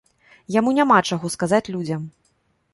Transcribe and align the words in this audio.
Яму 0.55 0.73
няма 0.79 0.97
чаго 1.11 1.33
сказаць 1.35 1.63
людзям. 1.77 2.11